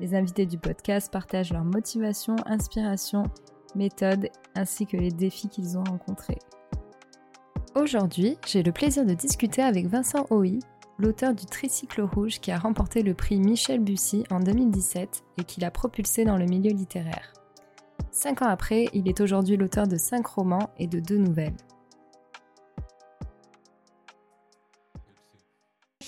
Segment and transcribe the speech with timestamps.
[0.00, 3.24] Les invités du podcast partagent leurs motivations, inspirations,
[3.74, 6.38] méthodes ainsi que les défis qu'ils ont rencontrés.
[7.74, 10.58] Aujourd'hui, j'ai le plaisir de discuter avec Vincent Hoy,
[10.98, 15.60] l'auteur du Tricycle Rouge qui a remporté le prix Michel Bussy en 2017 et qui
[15.60, 17.34] l'a propulsé dans le milieu littéraire.
[18.10, 21.56] Cinq ans après, il est aujourd'hui l'auteur de cinq romans et de deux nouvelles.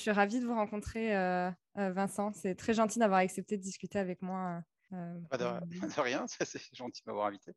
[0.02, 2.32] Suis ravie de vous rencontrer, euh, euh, Vincent.
[2.34, 4.62] C'est très gentil d'avoir accepté de discuter avec moi.
[4.92, 5.44] Euh, Pas de,
[6.00, 6.44] rien, c'est
[6.74, 7.52] gentil de m'avoir invité.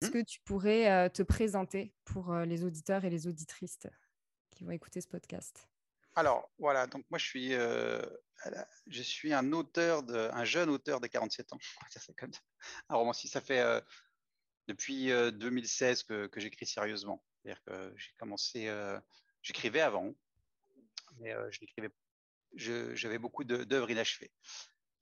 [0.00, 3.86] Est-ce que tu pourrais te présenter pour les auditeurs et les auditrices
[4.50, 5.68] qui vont écouter ce podcast?
[6.14, 11.06] Alors voilà, donc moi je suis, je suis un auteur, de, un jeune auteur de
[11.06, 11.58] 47 ans.
[11.90, 12.30] Ça, c'est comme
[12.88, 13.28] un romancier.
[13.28, 13.62] Ça fait
[14.68, 17.22] depuis 2016 que, que j'écris sérieusement.
[17.42, 18.74] C'est-à-dire que j'ai commencé,
[19.42, 20.14] j'écrivais avant,
[21.20, 21.90] mais je l'écrivais,
[22.54, 24.32] j'avais beaucoup d'œuvres inachevées.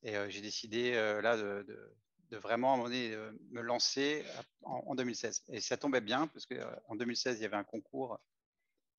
[0.03, 1.91] Et j'ai décidé là de,
[2.33, 4.25] vraiment me lancer
[4.63, 5.45] en, en, 2016.
[5.49, 8.21] Et ça tombait bien parce qu'en 2016 il y avait un concours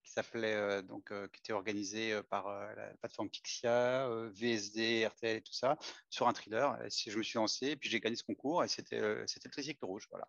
[0.09, 5.37] qui s'appelait euh, donc euh, qui était organisé euh, par la plateforme Pixia, VSD, RTL
[5.37, 5.77] et tout ça
[6.09, 6.77] sur un thriller.
[6.83, 9.51] Et je me suis lancé et puis j'ai gagné ce concours et c'était c'était le
[9.51, 10.27] tricycle rouge, voilà.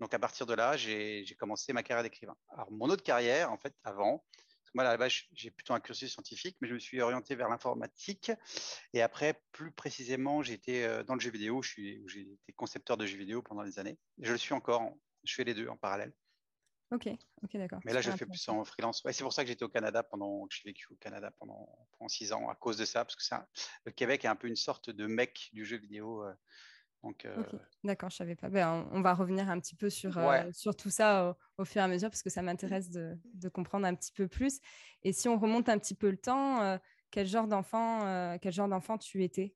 [0.00, 2.36] Donc à partir de là, j'ai commencé ma carrière d'écrivain.
[2.50, 4.24] Alors mon autre carrière, en fait, avant,
[4.74, 7.48] moi, à la base, j'ai plutôt un cursus scientifique, mais je me suis orienté vers
[7.48, 8.32] l'informatique.
[8.92, 11.62] Et après, plus précisément, j'ai été dans le jeu vidéo.
[11.62, 13.98] J'ai été concepteur de jeux vidéo pendant des années.
[14.18, 14.82] Je le suis encore.
[15.24, 16.12] Je fais les deux en parallèle.
[16.92, 17.08] Ok,
[17.42, 17.80] ok, d'accord.
[17.84, 19.02] Mais là, je fais plus en freelance.
[19.12, 22.08] c'est pour ça que j'étais au Canada pendant, que j'ai vécu au Canada pendant, pendant,
[22.08, 23.48] six ans à cause de ça, parce que ça,
[23.84, 26.24] le Québec est un peu une sorte de mec du jeu vidéo.
[26.24, 26.34] Euh,
[27.02, 27.42] donc, euh...
[27.82, 28.48] D'accord, je savais pas.
[28.50, 31.84] Ben, on, va revenir un petit peu sur, euh, sur tout ça au, fur et
[31.84, 34.60] à mesure, parce que ça m'intéresse de, de, comprendre un petit peu plus.
[35.02, 36.76] Et si on remonte un petit peu le temps, euh,
[37.10, 39.54] quel genre d'enfant, quel genre d'enfant tu étais?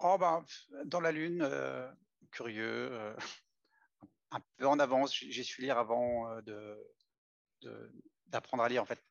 [0.00, 0.44] Oh ben,
[0.84, 1.48] dans la lune,
[2.30, 2.92] curieux
[4.30, 5.14] un peu en avance.
[5.14, 6.78] J'ai su lire avant de,
[8.26, 9.02] d'apprendre à lire en fait.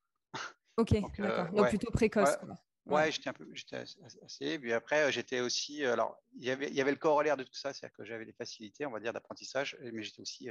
[0.77, 1.51] Ok, d'accord.
[1.51, 2.37] Donc plutôt précoce.
[2.43, 2.55] Ouais,
[3.09, 3.83] j'étais un peu, j'étais
[4.23, 4.59] assez.
[4.59, 5.85] Puis après, j'étais aussi.
[5.85, 8.25] Alors, il y avait, il y avait le corollaire de tout ça, c'est-à-dire que j'avais
[8.25, 10.49] des facilités, on va dire, d'apprentissage, mais j'étais aussi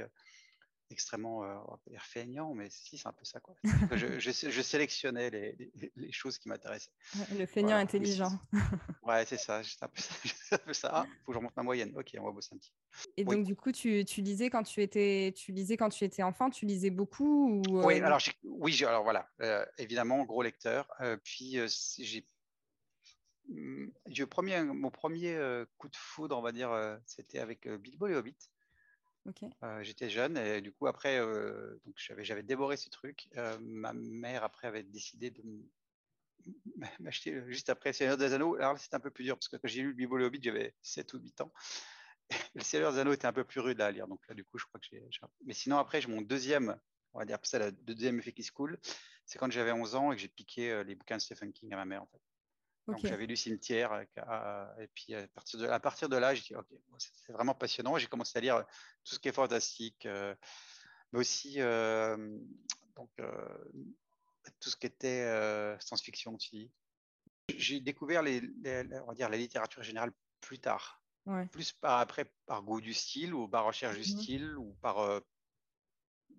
[0.91, 1.57] extrêmement euh,
[1.99, 3.39] feignant, mais si, c'est un peu ça.
[3.39, 3.55] Quoi.
[3.91, 6.91] je, je, sélectionnais les, les, choses qui m'intéressaient.
[7.37, 8.31] Le feignant intelligent.
[9.03, 10.57] ouais, c'est ça, c'est un peu ça.
[10.67, 11.05] Il ça.
[11.25, 11.93] faut que je remonte ma moyenne.
[11.97, 12.73] Ok, on va bosser un petit
[13.17, 16.23] Et donc, du coup, tu, tu, lisais quand tu étais, tu lisais quand tu étais
[16.23, 20.87] enfant, tu lisais beaucoup ou, Oui, euh, alors, oui, alors voilà, euh, évidemment, gros lecteur.
[21.23, 21.57] puis,
[24.07, 25.37] j'ai premier, mon premier
[25.77, 26.71] coup de foudre, on va dire,
[27.05, 28.37] c'était avec Bilbo et Hobbit.
[29.63, 33.27] Euh, j'étais jeune et du coup après euh, j'avais dévoré ce truc.
[33.37, 35.43] Euh, ma mère après avait décidé de
[36.99, 38.55] m'acheter juste après Seigneur des Anneaux.
[38.55, 40.41] Alors c'était un peu plus dur parce que quand j'ai lu le Bible et Hobbit
[40.43, 41.53] j'avais 7 ou 8 ans.
[42.55, 44.57] le Seigneur des Anneaux était un peu plus rude à lire donc là du coup
[44.57, 45.07] je crois que j'ai.
[45.45, 46.77] Mais sinon après j'ai mon deuxième
[47.13, 48.79] on va dire ça le deuxième effet qui se coule
[49.25, 51.75] c'est quand j'avais 11 ans et que j'ai piqué les bouquins de Stephen King à
[51.75, 52.21] ma mère en fait.
[52.87, 54.01] Donc j'avais lu Cimetière
[54.79, 57.97] et puis à partir de, à partir de là, j'ai dit ok, c'est vraiment passionnant.
[57.97, 58.65] J'ai commencé à lire
[59.03, 60.35] tout ce qui est fantastique, euh,
[61.11, 62.17] mais aussi euh,
[62.95, 63.11] donc
[64.59, 66.71] tout ce qui était science-fiction aussi.
[67.55, 68.41] J'ai découvert les,
[69.03, 71.03] on va dire la littérature générale plus tard,
[71.51, 75.21] plus par après par goût du style ou par recherche du mmh style ou par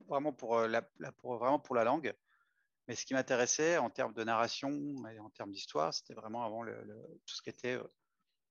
[0.09, 0.83] vraiment pour la,
[1.13, 2.15] pour vraiment pour la langue.
[2.88, 4.73] Mais ce qui m'intéressait en termes de narration
[5.08, 6.75] et en termes d'histoire, c'était vraiment avant le,
[7.26, 7.84] tout ce qui était, euh,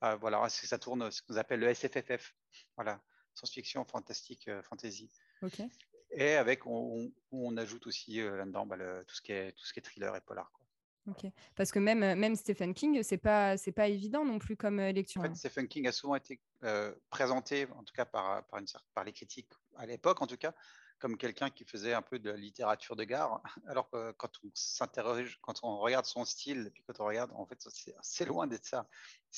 [0.03, 2.33] euh voilà, ça tourne ce qu'on appelle le SFFF,
[2.75, 3.01] voilà,
[3.35, 5.11] science-fiction, fantastique, euh, fantasy.
[5.41, 5.61] Ok.
[6.11, 9.73] Et avec, on, on ajoute aussi euh, là-dedans bah, tout ce qui est tout ce
[9.73, 10.51] qui est thriller et polar.
[10.51, 10.65] Quoi.
[11.07, 11.31] Ok.
[11.55, 15.21] Parce que même même Stephen King, c'est pas c'est pas évident non plus comme lecture.
[15.21, 16.39] En fait, Stephen King a souvent été
[17.09, 20.53] présenté, en tout cas par par, une, par les critiques à l'époque, en tout cas,
[21.01, 25.39] comme quelqu'un qui faisait un peu de littérature de gare, alors que quand on s'interroge,
[25.41, 27.67] quand on regarde son style, et puis quand on regarde, en fait,
[28.01, 28.87] c'est loin d'être ça.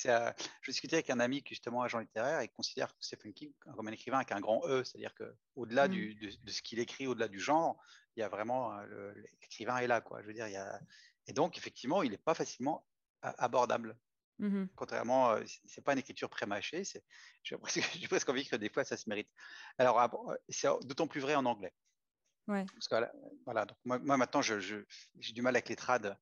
[0.07, 0.31] Euh,
[0.61, 3.91] je discutais avec un ami qui justement agent littéraire et considère Stephen King comme un
[3.91, 6.15] écrivain avec un grand E, c'est-à-dire que au-delà mmh.
[6.43, 7.81] de, ce qu'il écrit, au-delà du genre,
[8.15, 10.21] il y a vraiment euh, l'écrivain est là, quoi.
[10.21, 10.79] Je veux dire, il y a...
[11.27, 12.85] et donc effectivement, il n'est pas facilement
[13.21, 13.97] abordable.
[14.43, 16.83] Mmh Contrairement, c'est pas une écriture pré-mâchée.
[17.43, 19.29] J'ai presque, presque envie que des fois ça se mérite.
[19.77, 19.97] Alors,
[20.49, 21.73] c'est d'autant plus vrai en anglais.
[22.49, 22.65] Ouais.
[22.73, 22.95] Parce que
[23.45, 24.83] voilà, donc moi, maintenant, j'ai
[25.33, 26.17] du mal avec les trades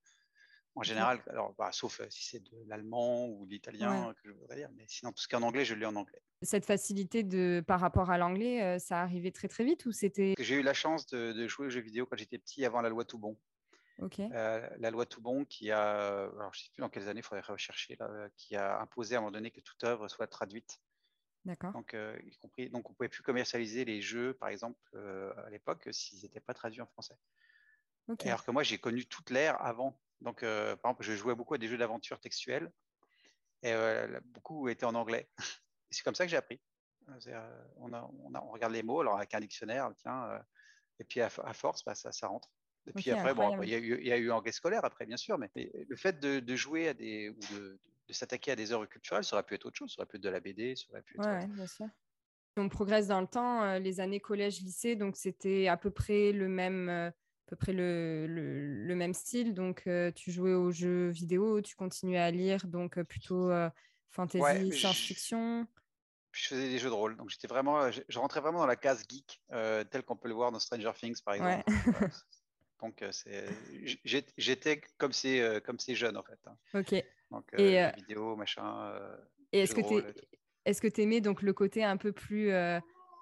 [0.75, 1.23] en général.
[1.31, 4.85] Alors, bah, sauf si c'est de l'allemand ou de l'italien que je voudrais dire, mais
[4.88, 6.21] sinon, tout ce qui est en anglais, je lis en anglais.
[6.44, 10.56] Cette facilité de, par rapport à l'anglais, ça arrivait très très vite ou c'était J'ai
[10.57, 13.03] eu la chance de, de, jouer aux jeux vidéo quand j'étais petit, avant la loi
[13.03, 13.35] Toubon.
[14.19, 17.23] Euh, la loi Toubon qui a, alors je ne sais plus dans quelles années, il
[17.23, 20.79] faudrait rechercher, là, qui a imposé à un moment donné que toute œuvre soit traduite.
[21.45, 21.73] D'accord.
[21.73, 25.33] Donc, euh, y compris, donc on ne pouvait plus commercialiser les jeux, par exemple, euh,
[25.45, 27.15] à l'époque, s'ils n'étaient pas traduits en français.
[28.25, 29.99] Alors que moi, j'ai connu toute l'ère avant.
[30.19, 32.71] Donc, par exemple, je jouais beaucoup à des jeux d'aventure textuels
[33.63, 33.73] et
[34.25, 35.29] beaucoup étaient en anglais.
[35.91, 36.61] C'est comme ça que j'ai appris.
[37.77, 40.43] On, a, on, on, regarde les mots, alors avec un dictionnaire, tiens,
[40.99, 42.49] et puis à, force, bah, ça, ça rentre.
[42.88, 45.50] Et puis après, bon, il y, a eu, il eu scolaire après, bien sûr, mais
[45.56, 47.80] le fait de, jouer à des ou de,
[48.10, 50.24] s'attaquer à des œuvres culturelles, ça aurait pu être autre chose, ça aurait pu être
[50.24, 51.25] de la BD, ça aurait pu être.
[51.25, 51.88] Ouais, bien sûr.
[52.57, 56.50] On progresse dans le temps, euh, les années collège-lycée, donc c'était à peu près le
[56.50, 57.13] même, euh, à
[57.48, 59.54] peu près le, le, même style.
[59.54, 63.51] Donc euh, tu jouais aux jeux vidéo, tu continuais à lire, donc plutôt
[64.10, 65.66] fantasy, science-fiction.
[66.34, 69.06] je faisais des jeux de rôle, donc j'étais vraiment, je, rentrais vraiment dans la case
[69.10, 71.63] geek, tel qu'on peut le voir dans Stranger Things par exemple.
[72.81, 73.12] Donc, euh,
[74.38, 76.39] j'étais comme ces, euh, comme ces jeunes, en fait.
[76.45, 76.57] Hein.
[76.74, 76.95] Ok.
[77.30, 78.92] Donc, et, euh, vidéo, machin.
[79.51, 80.04] et est-ce que tu
[80.63, 82.51] est-ce que tu aimais donc le côté un peu plus,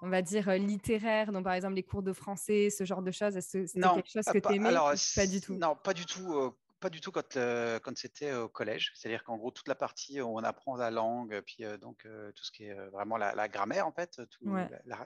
[0.02, 3.36] on va dire, littéraire, donc par exemple les cours de français, ce genre de choses?
[3.36, 5.54] Est-ce que c'était quelque chose que tu aimais alors, Pas du tout?
[5.54, 6.54] Non, pas du tout.
[6.80, 8.92] pas du tout quand, quand c'était au collège.
[8.94, 12.50] C'est-à-dire qu'en gros, toute la partie où on apprend la langue, puis donc tout ce
[12.50, 14.20] qui est vraiment la, grammaire, en fait,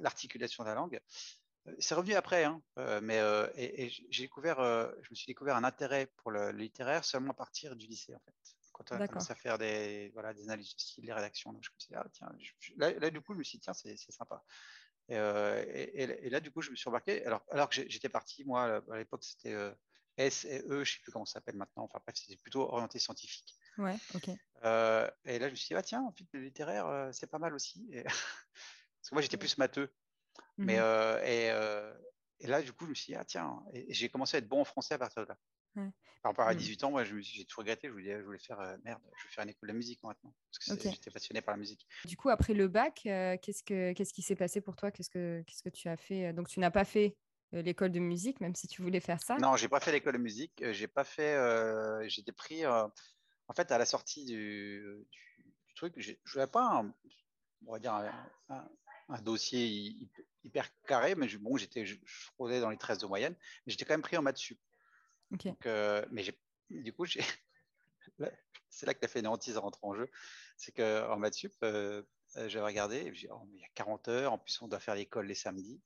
[0.00, 1.00] l'articulation de la langue,
[1.78, 5.56] c'est revenu après, hein, euh, mais euh, et, j'ai découvert, euh, je me suis découvert
[5.56, 8.34] un intérêt pour le, littéraire seulement à partir du lycée en fait.
[8.72, 11.70] Quand on a commencé à faire des, voilà, des analyses de style, des rédactions, je
[11.70, 12.28] me suis dit, ah, tiens,
[12.76, 14.42] là, du coup, je me suis dit, tiens, c'est sympa.
[15.08, 17.24] Et, et, là, du coup, je me suis embarqué.
[17.24, 19.54] Alors, alors que j'étais parti, moi, à l'époque, c'était
[20.16, 21.84] S et E, je ne sais plus comment ça s'appelle maintenant.
[21.84, 23.54] Enfin, bref, c'était plutôt orienté scientifique.
[23.78, 24.30] Ouais, ok.
[24.30, 27.54] et là, je me suis dit, ah, tiens, en fait, le littéraire, c'est pas mal
[27.54, 27.88] aussi.
[28.04, 29.94] Parce que moi, j'étais plus matheux.
[30.58, 31.50] Mais, mmh et,
[32.40, 34.60] et, là, du coup, je me suis dit, ah tiens, j'ai commencé à être bon
[34.60, 35.38] en français à partir de là.
[36.22, 36.86] Par rapport à 18 mmh.
[36.86, 37.88] ans, moi, j'ai tout regretté.
[37.88, 40.32] Je voulais, je voulais faire, merde, je vais faire une école de musique maintenant.
[40.50, 41.86] Parce que j'étais passionné par la musique.
[42.06, 44.90] Du coup, après le bac, qu'est-ce, que, qu'est-ce qui s'est passé pour toi?
[44.90, 46.32] Qu'est-ce que, qu'est-ce que tu as fait?
[46.32, 47.16] Donc, tu n'as pas fait
[47.52, 49.36] l'école de musique, même si tu voulais faire ça?
[49.36, 50.64] Non, j'ai pas fait l'école de musique.
[50.72, 51.36] J'ai pas fait.
[52.08, 52.66] j'étais pris.
[52.66, 52.90] en
[53.54, 54.82] fait, à la sortie du,
[55.68, 56.94] du, truc, je n'avais pas un,
[57.66, 58.68] on va dire un,
[59.08, 59.94] un dossier
[60.44, 61.96] hyper carré, mais bon, j'étais, je,
[62.38, 63.34] dans les 13 de moyenne,
[63.66, 64.60] mais j'étais quand même pris en maths sup.
[65.30, 66.24] Donc, euh, mais
[66.70, 67.06] du coup,
[68.68, 70.10] c'est là que la fainéantise rentre en jeu.
[70.56, 72.02] C'est qu'en maths sup, euh,
[72.36, 74.80] euh, j'avais regardé, et dit, oh, il y a 40 heures, en plus on doit
[74.80, 75.82] faire l'école les samedis.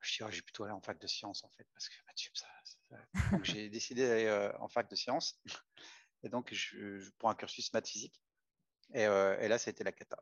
[0.00, 2.18] Je dis, oh, j'ai plutôt aller en fac de sciences en fait, parce que maths
[2.18, 2.46] sup, ça.
[3.32, 5.40] Donc j'ai décidé d'aller en fac de sciences,
[6.24, 8.20] et donc je, pour un cursus maths physique.
[8.94, 10.20] Et, et là, ça a été la cata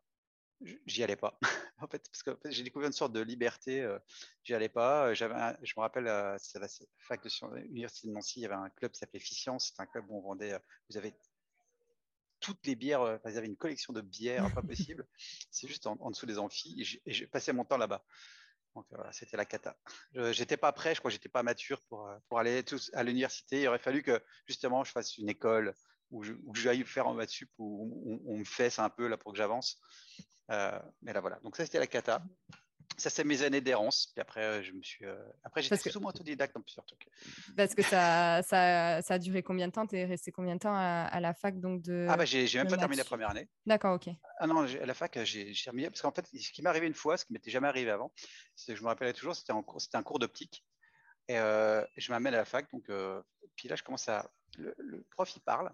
[0.87, 1.39] j'y allais pas.
[1.79, 3.83] en fait, parce que j'ai découvert une sorte de liberté.
[3.83, 3.99] Euh,
[4.45, 5.15] j'y allais pas.
[5.15, 6.69] J'avais, je me rappelle, euh, c'est la
[6.99, 8.41] fac de l'université de Nancy.
[8.41, 9.73] Il y avait un club qui s'appelait Ficience.
[9.75, 10.53] C'est un club où on vendait.
[10.53, 10.59] Euh,
[10.91, 11.15] vous avez
[12.41, 13.03] toutes les bières.
[13.03, 14.63] Euh, vous avez une collection de bières, pas
[14.97, 15.07] possible.
[15.51, 17.01] c'est juste en, dessous des amphis.
[17.07, 18.05] Et j'ai passé mon temps là-bas.
[18.75, 19.77] Donc voilà, c'était la cata.
[20.31, 23.63] J'étais pas prêt, je crois que j'étais pas mature pour, pour aller tous à l'université.
[23.63, 25.75] Il aurait fallu que justement je fasse une école
[26.11, 29.39] où j'aille faire en maths sup où on, me fesse un peu là pour que
[29.39, 29.81] j'avance.
[30.51, 31.39] Euh, mais là, voilà.
[31.43, 32.23] Donc, ça, c'était la cata.
[32.97, 34.09] Ça, c'est mes années d'errance.
[34.13, 35.05] Puis après, euh, je me suis.
[35.05, 37.07] Euh, après, j'étais plus ou moins autodidacte en plusieurs trucs.
[37.57, 39.87] Parce que ça, ça, ça a duré combien de temps?
[39.87, 42.07] Tu es resté combien de temps à, la fac donc de...
[42.09, 43.49] Ah, bah, j'ai même pas terminé la première année.
[43.67, 44.09] D'accord, ok.
[44.41, 45.91] Ah non, à la fac, j'ai terminé.
[45.91, 48.13] Parce qu'en fait, ce qui m'est arrivé une fois, ce qui m'était jamais arrivé avant,
[48.57, 50.65] c'est que je me rappelais toujours, c'était un cours d'optique.
[51.29, 52.69] Et je m'amène à la fac.
[52.73, 52.91] Donc,
[53.55, 54.29] puis là, je commence à.
[54.57, 55.71] Le, le, prof, il parle.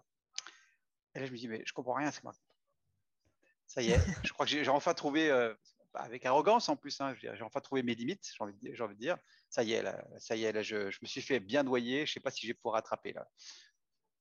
[1.14, 2.34] Et là, je me dis, mais je comprends rien, c'est moi
[3.74, 5.52] ça y est, je crois que j'ai enfin trouvé, euh,
[5.94, 9.18] avec arrogance en plus, hein, j'ai enfin trouvé mes limites, j'ai envie, envie, de dire.
[9.50, 12.06] Ça y est, là, ça y est, là, je, je me suis fait bien noyer,
[12.06, 13.28] je ne sais pas si je vais pouvoir rattraper là.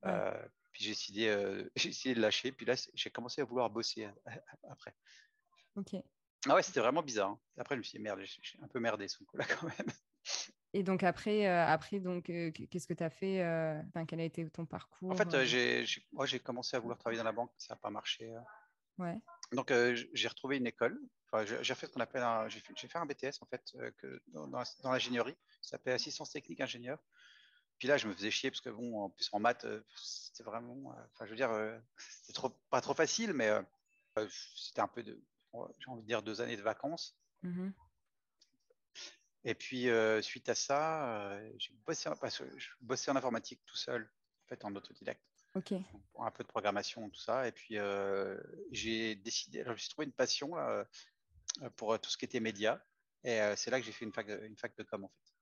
[0.05, 4.09] Euh, puis j'ai décidé, euh, de lâcher, puis là, j'ai commencé à vouloir bosser
[4.71, 4.95] après.
[5.75, 5.97] Ok.
[6.49, 7.29] Ah ouais, c'était vraiment bizarre.
[7.29, 7.39] Hein.
[7.59, 9.93] Après, je me suis dit, merde, j'ai un peu merdé ce coup-là quand même.
[10.73, 13.45] Et donc après, après donc qu'est-ce que tu as fait
[14.07, 17.25] Quel a été ton parcours En fait, j'ai, moi, j'ai commencé à vouloir travailler dans
[17.25, 18.33] la banque, ça n'a pas marché.
[18.97, 19.17] Ouais.
[19.51, 19.71] Donc,
[20.13, 20.99] j'ai retrouvé une école.
[21.61, 23.63] j'ai fait ce qu'on appelle un, j'ai fait, un BTS en fait
[23.97, 25.37] que dans, dans l'ingénierie.
[25.61, 26.99] Ça s'appelle assistance technique ingénieur.
[27.77, 30.95] Puis là, je me faisais chier parce que, bon, en plus, en maths, c'était vraiment.
[31.13, 31.51] Enfin, je veux dire,
[31.97, 33.51] c'était trop, pas trop facile, mais
[34.55, 35.21] c'était un peu de.
[35.79, 37.17] J'ai envie de dire deux années de vacances.
[37.41, 37.69] Mmh
[39.45, 39.89] et puis,
[40.21, 42.09] suite à ça, j'ai bossé,
[42.55, 44.09] je bossais en informatique tout seul,
[44.45, 45.21] en fait, en autodidacte.
[46.19, 47.47] Un peu de programmation, tout ça.
[47.47, 47.77] Et puis,
[48.71, 50.53] j'ai décidé, alors, j'ai trouvé une passion
[51.75, 52.83] pour tout ce qui était média.
[53.23, 55.33] Et c'est là que j'ai fait une fac, de, une fac de com, en fait.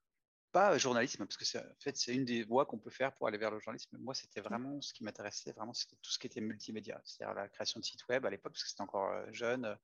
[0.51, 3.37] Pas journalisme, parce que en fait, c'est une des voies qu'on peut faire pour aller
[3.37, 3.97] vers le journalisme.
[3.99, 7.47] Moi, c'était vraiment ce qui m'intéressait, vraiment, c'était tout ce qui était multimédia, c'est-à-dire la
[7.47, 9.77] création de sites web à l'époque, parce que c'était encore jeune.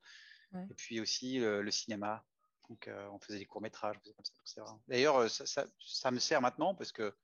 [0.54, 2.22] Et puis aussi le cinéma,
[2.68, 3.96] donc, euh, on faisait des courts-métrages,
[4.88, 7.14] D'ailleurs, euh, ça, me sert maintenant parce que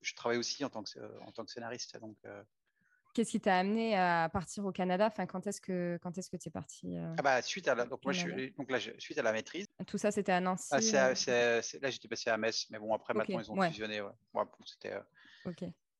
[0.00, 1.98] je travaille aussi en tant que, en tant que scénariste.
[1.98, 2.42] Donc, euh.
[3.14, 5.06] Qu'est-ce qui t'a amené à partir au Canada?
[5.06, 5.98] Enfin, Quand est-ce que
[6.36, 9.22] tu es parti ah bah, suite à la, donc, moi, je, donc là, suite à
[9.22, 9.66] la maîtrise.
[9.86, 11.14] Tout ça, c'était à Nancy ah,
[11.80, 14.02] Là, j'étais passé à Metz, mais bon, après, maintenant, ils ont fusionné.
[14.02, 14.12] Ouais.
[14.66, 14.92] c'était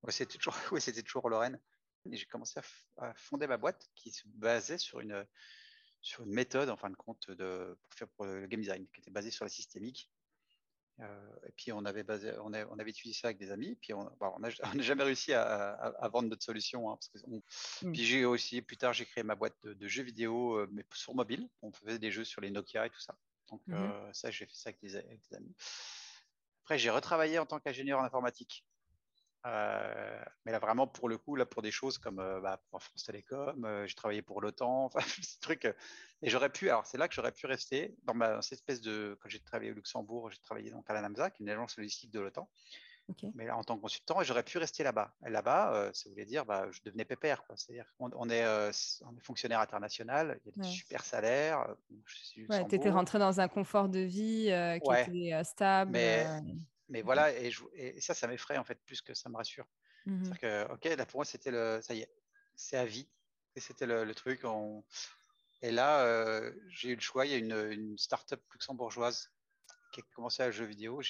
[0.09, 1.59] c'était toujours, Lorraine.
[2.13, 2.61] Et j'ai commencé
[2.99, 5.27] à, fonder ma boîte qui se basait sur une,
[6.03, 9.01] sur une méthode, en fin de compte, de, pour faire pour le game design, qui
[9.01, 10.11] était basée sur la systémique.
[11.01, 13.93] Euh, et puis on avait, basé, on, on, avait utilisé ça avec des amis, puis
[13.93, 14.41] on n'a on
[14.81, 16.91] jamais réussi à, à, vendre notre solution.
[16.91, 17.93] Hein, parce que mmh.
[17.93, 21.15] Puis j'ai aussi, plus tard, j'ai créé ma boîte de, jeux vidéo, euh, mais sur
[21.15, 21.49] mobile.
[21.63, 23.15] On faisait des jeux sur les Nokia et tout ça.
[23.49, 25.55] Donc mmh euh, ça, j'ai fait ça avec des, avec des amis.
[26.65, 28.65] Après, j'ai retravaillé en tant qu'ingénieur en informatique.
[29.47, 32.83] Euh, mais là, vraiment, pour le coup, là, pour des choses comme euh, bah, pour
[32.83, 35.65] France Télécom, euh, j'ai travaillé pour l'OTAN, enfin, ces trucs.
[35.65, 39.17] et j'aurais pu, alors c'est là que j'aurais pu rester dans, ma, cette espèce de.
[39.21, 41.77] Quand j'ai travaillé au Luxembourg, j'ai travaillé donc à la NAMSA, qui est une agence
[41.77, 42.49] logistique de l'OTAN.
[43.37, 45.15] Mais là, en tant que consultant, j'aurais pu rester là-bas.
[45.25, 47.41] Et là-bas, ça voulait dire, bah, je devenais pépère.
[47.55, 51.69] C'est-à-dire qu'on on est, on est fonctionnaire international, il y a des super salaires.
[52.35, 54.51] tu étais rentré dans un confort de vie
[54.83, 55.93] qui était stable.
[55.93, 56.27] Mais,
[56.89, 57.51] mais voilà, et,
[58.01, 59.67] ça, ça m'effraie en fait plus que ça me rassure.
[60.07, 62.11] Mmh C'est-à-dire que, ok, là pour moi, c'était le, ça y est,
[62.55, 63.09] c'est à vie.
[63.55, 64.43] Et c'était le, truc.
[65.63, 67.25] Et là, euh, j'ai eu le choix.
[67.25, 69.31] Il y a une, une start-up luxembourgeoise
[69.93, 71.01] qui a commencé à jeu vidéo.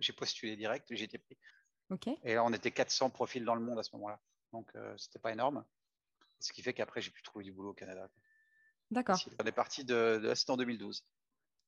[0.00, 1.38] J'ai postulé direct, j'ai été pris.
[2.24, 4.20] Et là, on était 400 profils dans le monde à ce moment-là.
[4.52, 5.64] Donc, euh, c'était pas énorme.
[6.40, 8.10] Ce qui fait qu'après, j'ai pu trouver du boulot au Canada.
[8.90, 9.18] D'accord.
[9.38, 11.06] On est parti de, de là, c'était en 2012.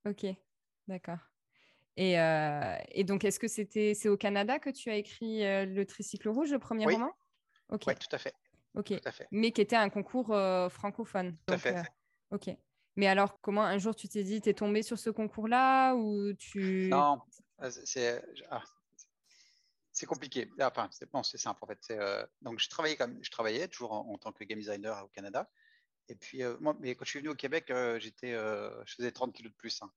[0.07, 0.27] Ok,
[0.89, 1.19] d'accord.
[1.99, 5.87] Euh, et, donc, est-ce que c'était c'est au Canada que tu as écrit euh, le
[5.87, 7.13] Tricycle rouge, le premier roman?
[7.71, 8.35] Oui, tout à fait.
[8.75, 8.93] Ok.
[9.31, 11.37] Mais qui était un concours euh, francophone.
[11.47, 11.83] Tout à fait.
[12.31, 12.51] ok.
[12.97, 16.33] Mais alors, comment un jour tu t'es dit, tu es tombé sur ce concours-là ou
[16.35, 17.21] tu Non,
[17.85, 18.63] c'est ah,
[19.93, 20.49] c'est compliqué.
[20.61, 21.99] Enfin, c'est bon, c'est simple en fait.
[22.43, 25.49] donc, je travaillais comme je travaillais toujours en, tant que game designer au Canada.
[26.09, 29.53] Et puis, moi, mais quand je suis venu au Québec, j'étais, je faisais 30 kilos
[29.53, 29.83] de plus.
[29.83, 29.91] Hein.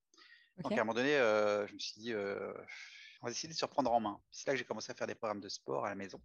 [0.57, 2.53] Donc à un moment donné, euh, je me suis dit, euh,
[3.21, 4.19] on va essayer de se reprendre en main.
[4.31, 6.21] C'est là que j'ai commencé à faire des programmes de sport à la maison.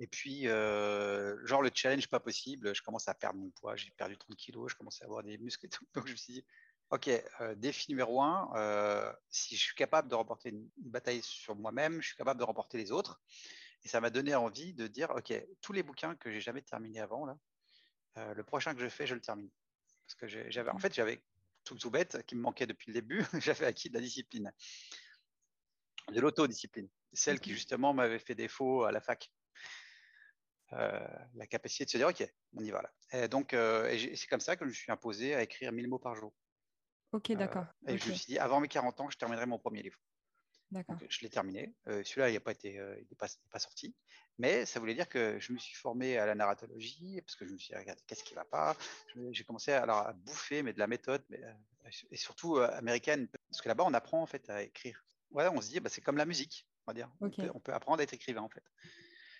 [0.00, 3.90] Et puis, euh, genre le challenge pas possible, je commence à perdre mon poids, j'ai
[3.92, 5.86] perdu 30 kilos, je commence à avoir des muscles et tout.
[5.94, 6.44] Donc je me suis dit,
[6.90, 7.10] ok,
[7.56, 12.16] défi numéro un, si je suis capable de remporter une, bataille sur moi-même, je suis
[12.16, 13.22] capable de remporter les autres.
[13.84, 17.00] Et ça m'a donné envie de dire, ok, tous les bouquins que j'ai jamais terminés
[17.00, 17.38] avant, là,
[18.34, 19.50] le prochain que je fais, je le termine.
[20.06, 21.22] Parce que j'avais, en fait, j'avais
[21.64, 24.52] tout, tout bête, qui me manquait depuis le début, j'avais acquis de la discipline,
[26.12, 29.30] de l'autodiscipline, celle qui justement m'avait fait défaut à la fac.
[30.72, 32.92] Euh, la capacité de se dire ok, on y va là.
[33.12, 35.98] Et donc, euh, c'est comme ça que je me suis imposé à écrire 1000 mots
[35.98, 36.34] par jour.
[37.12, 37.66] Ok, d'accord.
[37.86, 39.98] Euh, et je me suis dit, avant mes 40 ans, je terminerai mon premier livre.
[40.74, 40.98] D'accord.
[41.08, 41.72] je l'ai terminé.
[41.86, 43.94] Celui-là, il n'est pas, été, il pas, pas, sorti.
[44.38, 47.52] Mais ça voulait dire que je me suis formé à la narratologie, parce que je
[47.52, 48.76] me suis dit, regardé qu'est-ce qui ne va pas?
[49.30, 53.28] J'ai commencé alors, à bouffer, mais de la méthode, mais, euh, et surtout euh, américaine,
[53.50, 55.04] parce que là-bas, on apprend en fait à écrire.
[55.30, 57.10] Voilà, on se dit, bah, c'est comme la musique, on va dire.
[57.20, 58.64] On, peut, apprendre à être écrivain en fait.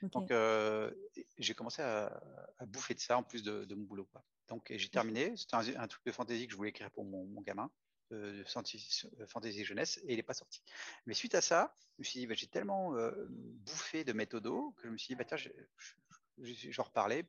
[0.02, 0.90] Donc, euh,
[1.38, 2.20] j'ai commencé à,
[2.66, 4.04] bouffer de ça en plus de, mon boulot.
[4.12, 4.22] Quoi.
[4.48, 5.34] Donc, j'ai terminé.
[5.36, 7.70] C'était un, truc de fantaisie que je voulais écrire pour mon, mon gamin
[8.10, 10.62] de fantasy jeunesse et il n'est pas sorti.
[11.06, 14.74] Mais suite à ça, je me suis dit, bah, j'ai tellement euh, bouffé de méthodo
[14.76, 15.36] que je me suis dit, bah, tiens,
[16.38, 17.24] j'en reparlais.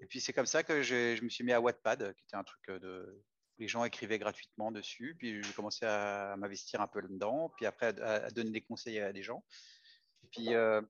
[0.00, 2.44] Et puis c'est comme ça que je, me suis mis à Wattpad, qui était un
[2.44, 3.24] truc euh, de,
[3.58, 5.16] les gens écrivaient gratuitement dessus.
[5.18, 9.12] Puis j'ai commencé à, m'investir un peu là-dedans, puis après à, donner des conseils à
[9.12, 9.44] des gens.
[10.24, 10.82] Et puis euh,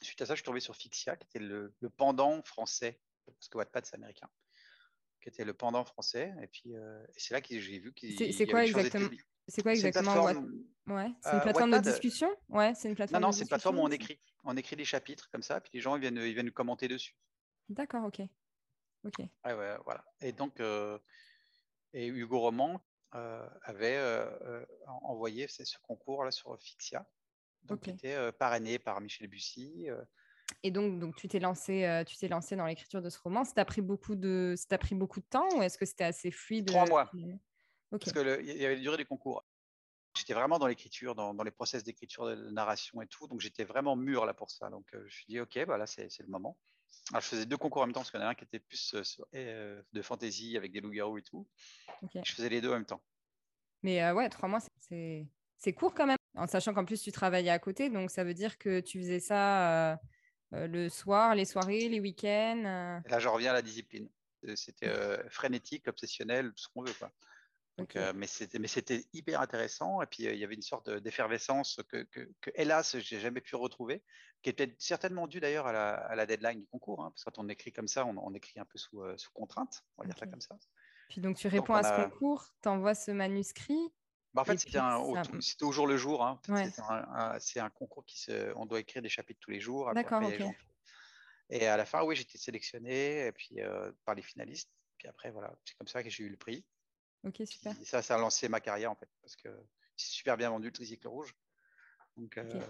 [0.00, 3.48] suite à ça, je suis tombé sur Fixia, qui était le, le pendant français, parce
[3.48, 4.28] que Wattpad c'est américain
[5.24, 6.34] qui était le pendant français.
[6.42, 9.08] Et puis, euh, c'est là que j'ai vu qu'il C'est quoi exactement
[9.48, 10.14] C'est quoi exactement
[10.86, 12.28] Ouais, c'est une plateforme de discussion?
[12.50, 13.22] Ouais, c'est une plateforme.
[13.22, 14.20] Non, non, c'est une plateforme où on écrit.
[14.44, 17.16] On écrit des chapitres comme ça, puis les gens ils viennent, ils viennent commenter dessus.
[17.70, 18.20] D'accord, ok.
[19.04, 19.18] Ok.
[19.18, 20.04] Ouais, ouais, voilà.
[20.20, 20.98] Et donc, euh,
[21.94, 23.98] et Hugo Roman euh, avait
[24.86, 27.08] envoyé ce concours là sur Fixia.
[27.62, 29.88] donc qui était parrainé par Michel Bussy.
[30.64, 33.44] Et donc, donc tu t'es lancé, tu t'es lancé dans l'écriture de ce roman.
[33.44, 36.30] Ça t'a pris beaucoup de, ça pris beaucoup de temps ou est-ce que c'était assez
[36.30, 37.10] fluide Trois mois.
[37.90, 39.44] Parce qu'il y avait la durée des concours.
[40.16, 43.28] J'étais vraiment dans l'écriture, dans, les process d'écriture, de narration et tout.
[43.28, 44.70] Donc j'étais vraiment mûr là pour ça.
[44.70, 46.56] Donc je me suis dit, ok, bah là c'est le moment.
[47.10, 48.44] Alors, je faisais deux concours en même temps, parce qu'il y en a un qui
[48.44, 51.46] était plus de fantasy avec des loups-garous et tout.
[52.24, 53.02] Je faisais les deux en même temps.
[53.82, 57.58] Mais ouais, trois mois, c'est court quand même, en sachant qu'en plus tu travaillais à
[57.58, 57.90] côté.
[57.90, 60.00] Donc ça veut dire que tu faisais ça
[60.66, 63.00] le soir, les soirées, les week-ends.
[63.06, 64.08] là, je reviens à la discipline.
[64.54, 64.92] C'était
[65.30, 66.92] frénétique, obsessionnel, tout ce qu'on veut.
[66.98, 67.10] Quoi.
[67.78, 71.80] Donc, mais c'était mais c'était hyper intéressant et puis il y avait une sorte d'effervescence
[71.88, 74.04] que, que, que hélas j'ai jamais pu retrouver
[74.42, 77.30] qui était certainement dû d'ailleurs à la, à la, deadline du concours hein, parce que
[77.30, 80.16] quand on écrit comme ça on, écrit un peu sous, sous, contrainte on va dire
[80.16, 80.56] ça comme ça
[81.08, 83.92] puis donc tu réponds à ce concours tu envoies ce manuscrit
[84.34, 86.40] bah, en fait c'était au, jour le jour hein.
[87.38, 90.42] c'est un, concours qui se, on doit écrire des chapitres tous les jours d'accord ok
[91.50, 93.58] et à la fin oui j'étais sélectionné et puis
[94.04, 96.64] par les finalistes puis après voilà c'est comme ça que j'ai eu le prix
[97.24, 97.74] Ok, super.
[97.84, 99.48] ça, ça a lancé ma carrière en fait, parce que
[99.96, 101.34] c'est super bien vendu le tricycle rouge.
[102.16, 102.60] Donc, euh,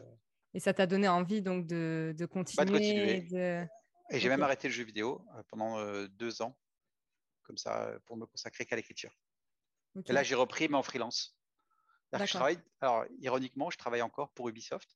[0.54, 3.26] Et ça t'a donné envie donc de, de continuer,
[4.10, 6.56] Et j'ai même arrêté le jeu vidéo euh, pendant euh, deux ans,
[7.42, 9.12] comme ça, pour me consacrer qu'à l'écriture.
[10.06, 11.36] Et là, j'ai repris, mais en freelance.
[12.18, 14.88] Je travaille, alors, ironiquement, je travaille encore pour Ubisoft.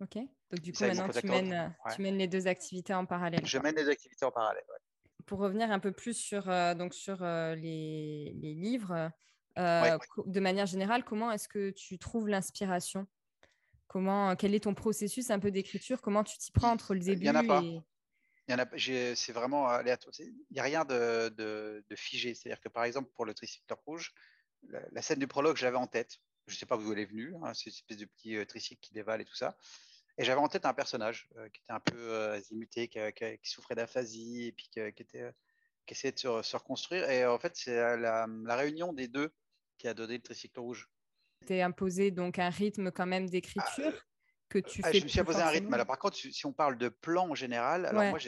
[0.00, 0.16] Ok.
[0.16, 3.44] Donc, du coup, maintenant, tu mènes, tu mènes, les deux activités en parallèle.
[3.44, 4.78] Je mène les activités en parallèle, ouais
[5.28, 9.10] pour revenir un peu plus sur, euh, donc sur euh, les, livres,
[9.58, 13.06] euh, de manière générale, comment est-ce que tu trouves l'inspiration?
[13.86, 16.02] Comment, quel est ton processus un peu d'écriture?
[16.02, 17.62] Comment tu t'y prends entre le début Il n'y en a pas.
[17.62, 20.14] Il y en a, c'est vraiment aléatoire.
[20.18, 22.34] Il n'y a rien de, de, figé.
[22.34, 24.14] C'est-à-dire que par exemple, pour le tricycle rouge,
[24.92, 26.18] la, scène du prologue, je l'avais en tête.
[26.48, 27.34] Je ne sais pas où elle est venue.
[27.42, 29.56] Hein, c'est une espèce de petit tricycle qui dévale et tout ça.
[30.18, 32.98] Et j'avais en tête un personnage euh, qui était un peu euh, azimuté, qui,
[33.44, 35.32] souffrait d'aphasie et puis qui, était, euh,
[35.86, 37.08] qui essayait de se, reconstruire.
[37.08, 39.32] Et en fait, c'est la, réunion des deux
[39.78, 40.90] qui a donné le tricycle rouge.
[41.46, 43.62] Tu es imposé donc un rythme quand même d'écriture
[43.94, 44.02] ah,
[44.48, 44.98] que tu ah, fais.
[44.98, 45.72] Je me suis imposé un rythme.
[45.72, 48.18] Alors, par contre, si on parle de plan en général, alors moi,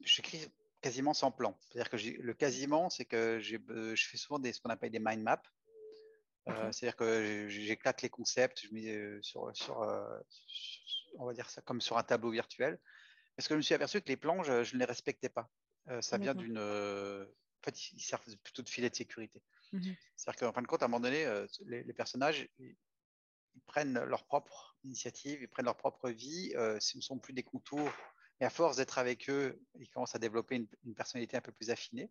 [0.00, 0.46] j'écris
[0.82, 1.58] quasiment sans plan.
[1.62, 5.22] C'est-à-dire que le quasiment, c'est que je fais souvent des, ce qu'on appelle des mind
[5.22, 5.42] maps.
[6.48, 9.78] Euh, c'est-à-dire que j'éclate les concepts, je mets sur, sur,
[11.18, 12.80] on va dire ça comme sur un tableau virtuel.
[13.36, 15.50] Parce que je me suis aperçu que les plans, je, ne les respectais pas.
[15.88, 16.58] Euh, ça vient d'une.
[16.58, 19.42] en fait, ils servent plutôt de filet de sécurité.
[19.72, 21.26] Mmh C'est-à-dire qu'en fin de compte, à un moment donné,
[21.66, 22.76] les, personnages, ils,
[23.66, 26.50] prennent leur propre initiative, ils prennent leur propre vie.
[26.80, 27.92] ce ne sont plus des contours.
[28.40, 31.52] Et à force d'être avec eux, ils commencent à développer une, une personnalité un peu
[31.52, 32.10] plus affinée.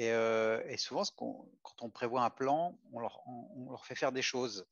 [0.00, 4.66] Euh, et, souvent, quand on prévoit un plan, on leur, fait faire des choses.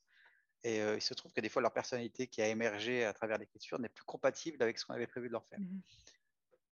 [0.63, 3.39] Et euh, il se trouve que des fois, leur personnalité qui a émergé à travers
[3.39, 5.61] l'écriture n'est plus compatible avec ce qu'on avait prévu de leur faire.
[5.61, 5.81] Mmh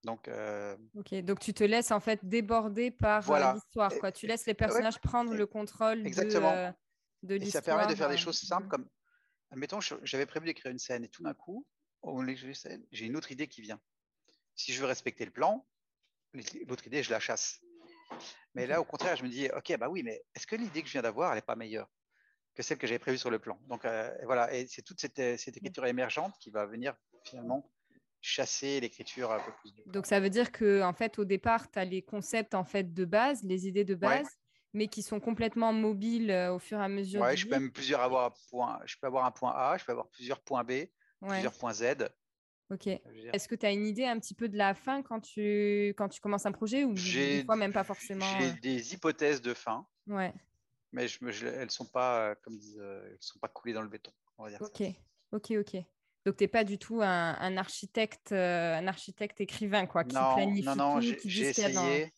[0.05, 4.11] donc, euh, ok, donc tu te laisses en fait déborder par l'histoire, quoi.
[4.11, 6.75] Tu laisses les personnages prendre le contrôle Exactement.
[7.23, 7.49] de, l'histoire.
[7.49, 8.89] Et ça permet de faire des choses simples comme,
[9.53, 11.65] admettons, j'avais prévu d'écrire une scène et tout d'un coup,
[12.91, 13.81] j'ai une autre idée qui vient.
[14.57, 15.65] Si je veux respecter le plan,
[16.67, 17.61] l'autre idée, je la chasse.
[18.55, 20.89] Mais là, au contraire, je me dis, OK, bah oui, mais est-ce que l'idée que
[20.89, 21.89] je viens d'avoir, elle n'est pas meilleure
[22.55, 23.59] que celle que j'avais prévue sur le plan?
[23.69, 26.95] Donc euh, voilà, et c'est toute cette, cette, écriture émergente qui va venir
[27.25, 27.71] finalement
[28.21, 29.73] chasser l'écriture un peu plus.
[29.87, 32.93] Donc ça veut dire que en fait, au départ, tu as les concepts en fait
[32.93, 34.29] de base, les idées de base.
[34.75, 37.21] mais qui sont complètement mobiles euh, au fur et à mesure.
[37.21, 39.93] Ouais, je peux même plusieurs avoir point, je peux avoir un point A, je peux
[39.93, 40.87] avoir plusieurs points B,
[41.21, 42.09] plusieurs points Z.
[42.73, 42.87] Ok.
[42.87, 46.09] Est-ce que tu as une idée un petit peu de la fin quand tu, quand
[46.09, 48.55] tu commences un projet ou des fois même pas forcément J'ai euh?
[48.63, 49.87] des hypothèses de fin.
[50.07, 50.33] Ouais.
[50.93, 53.89] Mais je, elles sont pas, euh, comme disent, euh, elles sont pas coulées dans le
[53.89, 54.13] béton.
[54.39, 54.83] On va dire ok,
[55.33, 55.77] ok, ok.
[56.25, 60.35] Donc tu n'es pas du tout un, un architecte, un architecte écrivain quoi, qui non,
[60.35, 62.13] planifie non, non, J'ai essayé.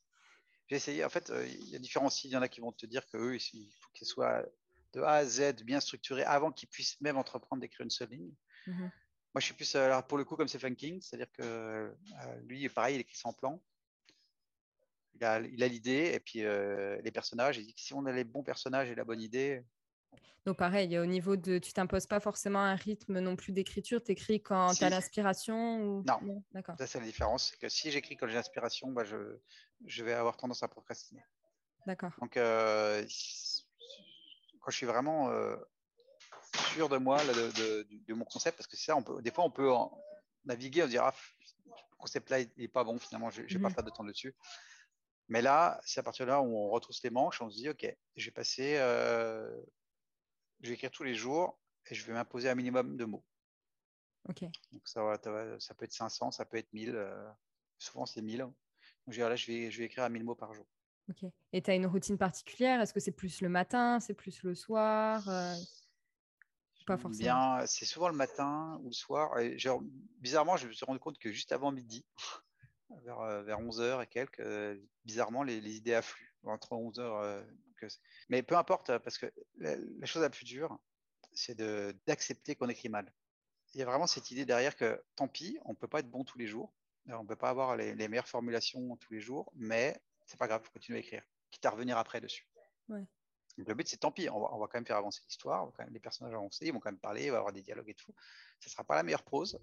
[0.68, 1.04] J'ai essayé.
[1.04, 2.30] En fait, il y a différents sites.
[2.30, 4.44] Il y en a qui vont te dire que eux, il faut qu'ils soient
[4.92, 8.32] de A à Z bien structurés avant qu'ils puissent même entreprendre d'écrire une seule ligne.
[8.66, 8.88] Mmh
[9.34, 11.90] moi, je suis plus, euh, alors pour le coup, comme c'est King, c'est-à-dire que euh,
[12.44, 13.60] lui, pareil, il écrit sans plan.
[15.16, 17.58] Il a l'idée et puis euh, les personnages.
[17.58, 19.64] Il dit que si on a les bons personnages et la bonne idée.
[20.46, 21.58] Donc, pareil, au niveau de.
[21.58, 25.82] Tu t'imposes pas forcément un rythme non plus d'écriture, tu écris quand tu as l'inspiration
[25.82, 26.04] ou...
[26.04, 26.76] Non, d'accord.
[26.78, 27.50] Ça, c'est la différence.
[27.50, 29.16] C'est que si j'écris quand j'ai l'inspiration, bah, je,
[29.84, 31.24] je vais avoir tendance à procrastiner.
[31.86, 32.12] D'accord.
[32.20, 33.00] Donc, quand
[34.70, 35.28] je suis vraiment
[36.58, 39.50] sûr de moi, de, mon concept, parce que c'est ça, on peut, des fois, on
[39.50, 39.70] peut
[40.44, 41.14] naviguer, on se dire, ah,
[41.66, 43.74] le concept-là, il n'est pas bon, finalement, je ne vais pas mhm.
[43.74, 44.34] faire de temps dessus.
[45.28, 47.68] Mais là, c'est à partir de là où on retrousse les manches, on se dit,
[47.68, 47.86] OK,
[48.16, 49.50] je vais passer, euh,
[50.60, 51.58] je vais écrire tous les jours,
[51.90, 53.24] et je vais m'imposer un minimum de mots.
[54.28, 54.42] Ok.
[54.72, 55.00] Donc ça,
[55.58, 56.94] ça peut être 500, ça peut être 1000.
[56.94, 57.30] euh,
[57.78, 58.38] souvent, c'est 1000.
[58.38, 58.54] Donc
[59.08, 60.66] je vais, là, je vais, je vais écrire à 1000 mots par jour.
[61.10, 61.30] Ok.
[61.52, 62.80] Et tu as une routine particulière?
[62.80, 64.00] Est-ce que c'est plus le matin?
[64.00, 65.28] C'est plus le soir?
[65.28, 65.54] Euh,
[66.86, 67.56] Pas forcément.
[67.56, 69.38] Bien, c'est souvent le matin ou le soir.
[69.38, 69.82] Et genre,
[70.18, 72.06] bizarrement, je me suis rendu compte que juste avant midi,
[73.04, 77.00] vers, euh, vers 11h et quelques, euh, bizarrement, les, les idées affluent entre 11h.
[77.22, 77.42] euh,
[77.76, 80.78] que c'est- Mais peu importe, euh, parce que la, la chose la plus dure,
[81.32, 81.56] c'est
[82.06, 83.12] d'accepter qu'on écrit mal.
[83.74, 86.10] Il y a vraiment cette idée derrière que tant pis, on ne peut pas être
[86.10, 86.72] bon tous les jours,
[87.08, 90.46] on ne peut pas avoir les, les meilleures formulations tous les jours, mais c'est pas
[90.46, 92.48] grave, il faut continuer à écrire, quitte à revenir après dessus.
[92.88, 93.04] Ouais.
[93.56, 95.70] Donc le but, c'est tant pis, on va, on va quand même faire avancer l'histoire,
[95.90, 97.90] les personnages vont avancer, ils vont quand même parler, il va y avoir des dialogues
[97.90, 98.12] et tout.
[98.58, 99.60] Ce ne sera pas la meilleure prose,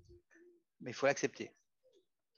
[0.79, 1.51] mais il faut l'accepter.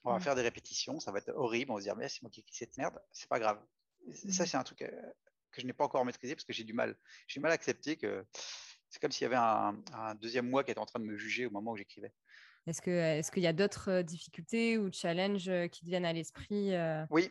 [0.06, 2.20] On va faire des répétitions, ça va être horrible, on va se dire, mais c'est
[2.22, 3.58] moi qui ai écrit cette merde, c'est pas grave.
[4.06, 4.90] Et Ça, c'est un truc euh,
[5.50, 6.94] que je n'ai pas encore maîtrisé parce que j'ai du mal.
[7.26, 8.26] J'ai du mal à accepter que
[8.90, 11.16] c'est comme s'il y avait un, un deuxième moi qui était en train de me
[11.16, 12.12] juger au moment où j'écrivais.
[12.66, 16.72] Est-ce qu'il y a d'autres euh, difficultés ou challenges euh, qui te viennent à l'esprit
[17.10, 17.30] Oui,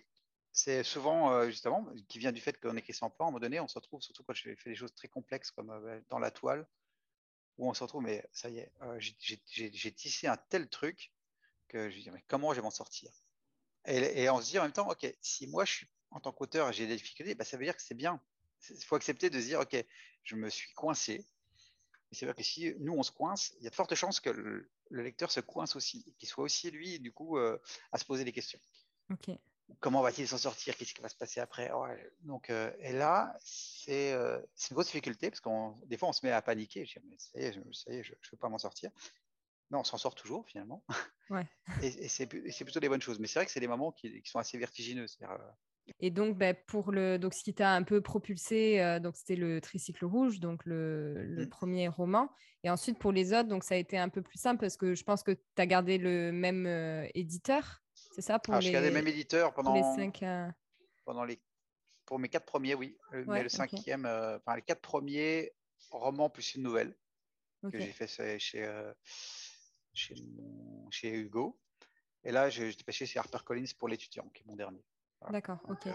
[0.54, 3.26] c'est souvent euh, justement qui vient du fait qu'on écrit sans plan.
[3.26, 5.50] À un moment donné, on se retrouve, surtout quand je fais des choses très complexes
[5.50, 6.68] comme euh, dans la toile,
[7.58, 11.12] où on se retrouve, mais ça y est, euh, j'ai- tissé un tel truc
[11.68, 13.12] que je dis, mais comment je vais m'en sortir?
[13.86, 16.72] Et, on se dit en même temps, ok, si moi je suis en tant qu'auteur
[16.72, 18.22] j'ai des difficultés, bah, ça veut dire que c'est bien.
[18.70, 19.76] Il faut accepter de se dire, ok,
[20.24, 21.26] je me suis coincé.
[22.12, 24.20] Et c'est vrai que si nous on se coince, il y a de fortes chances
[24.20, 28.06] que le, le lecteur se coince aussi, qu'il soit aussi lui, du coup, à se
[28.06, 28.60] poser des questions
[29.10, 29.32] Ok.
[29.80, 30.76] Comment va-t-il s'en sortir?
[30.78, 31.72] Qu'est-ce qui va se passer après?
[31.72, 36.10] Ouais, Donc, euh, et là, c'est euh, c'est une grosse difficulté parce qu'on des fois
[36.10, 36.86] on se met à paniquer.
[36.86, 38.58] Je dis, mais ça y est, je, ça y est, je ne peux pas m'en
[38.58, 38.92] sortir.
[39.72, 40.86] Non, on s'en sort toujours finalement.
[41.30, 41.48] Ouais.
[41.82, 43.20] Et, et c'est plutôt des bonnes choses.
[43.20, 45.06] Mais c'est vrai que c'est des moments qui, qui sont assez vertigineux.
[45.24, 45.38] euh,
[46.00, 49.36] Et donc, ben, pour le, donc, ce qui t'a un peu propulsé, euh, donc c'était
[49.36, 51.50] le Tricycle Rouge, donc le, le Mm.
[51.50, 52.30] premier roman.
[52.64, 54.96] Et ensuite, pour les autres, donc ça a été un peu plus simple parce que
[54.96, 57.83] je pense que tu as gardé le même euh, éditeur,
[58.14, 60.24] c'est ça pour alors, les, je regardais le même éditeur pour les pendant, cinq.
[60.24, 60.50] euh,
[61.06, 61.42] pendant les
[62.06, 62.98] pour mes quatre premiers, oui.
[63.12, 65.54] Ouais, mais le cinquième, euh, enfin les quatre premiers
[65.90, 66.96] romans plus une nouvelle
[67.72, 68.94] que j'ai fait chez, chez, euh,
[69.94, 71.58] chez, mon- chez Hugo.
[72.26, 74.84] Et là, j'étais passé chez HarperCollins pour l'étudiant, qui est mon dernier.
[75.22, 75.32] Voilà.
[75.34, 75.88] D'accord, ok.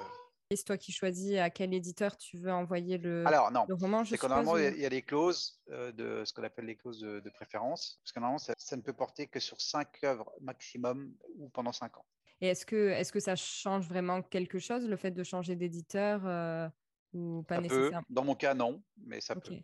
[0.56, 4.02] C'est toi qui choisis à quel éditeur tu veux envoyer le, alors, non, le roman,
[4.02, 6.76] je c'est normalement, il y a- y, des clauses euh, de ce qu'on appelle les
[6.76, 8.00] clauses de, de préférence.
[8.02, 11.72] Parce que normalement, ça, ça ne peut porter que sur cinq œuvres maximum ou pendant
[11.72, 12.06] cinq ans.
[12.40, 16.26] Et est-ce que, est-ce que ça change vraiment quelque chose, le fait de changer d'éditeur
[16.26, 16.68] euh,
[17.12, 17.64] ou pas ça peut.
[17.64, 18.06] nécessairement?
[18.08, 19.50] Dans mon cas, non, mais ça Ok.
[19.50, 19.56] peut.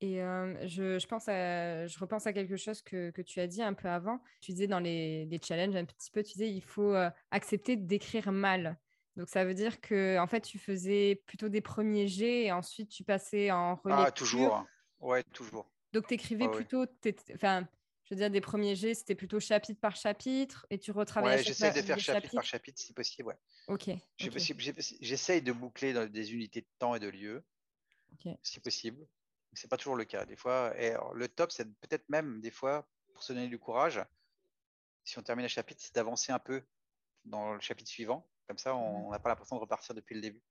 [0.00, 3.46] Et euh, je, je pense à, je repense à quelque chose que, que tu as
[3.46, 4.20] dit un peu avant.
[4.40, 6.94] Tu disais dans les, les challenges un petit peu, tu disais il faut
[7.30, 8.80] accepter d'écrire mal.
[9.18, 12.88] Donc ça veut dire que en fait tu faisais plutôt des premiers jets et ensuite
[12.88, 14.06] tu passais en relecture.
[14.06, 14.66] Ah, toujours.
[15.00, 15.68] Ouais, toujours.
[15.92, 16.86] Donc tu écrivais plutôt,
[17.34, 17.68] enfin
[18.04, 21.42] je veux dire des premiers jets c'était plutôt chapitre par chapitre et tu retravaillais Ouais,
[21.42, 22.80] j'essaie de faire chapitre par chapitre?
[22.80, 23.28] si possible.
[23.28, 23.36] Ouais.
[23.66, 23.90] Ok.
[25.00, 27.44] J'essaye de boucler dans des unités de temps et de lieu,
[28.44, 29.04] si possible.
[29.52, 30.26] C'est pas toujours le cas.
[30.26, 33.58] Des fois, et alors, le top, c'est peut-être même des fois, pour se donner du
[33.58, 34.00] courage,
[35.02, 36.62] si on termine un chapitre, c'est d'avancer un peu
[37.24, 38.30] dans le chapitre suivant.
[38.48, 40.42] Comme ça, on n'a pas l'impression de repartir depuis le début.